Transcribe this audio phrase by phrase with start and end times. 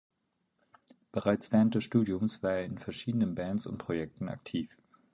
[1.11, 4.75] Bereits während des Studiums war er in verschiedenen Bands und Projekten aktiv.